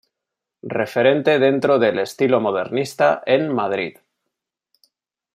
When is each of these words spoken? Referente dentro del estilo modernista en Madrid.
Referente 0.77 1.35
dentro 1.37 1.77
del 1.77 1.99
estilo 1.99 2.39
modernista 2.41 3.21
en 3.23 3.53
Madrid. 3.53 3.99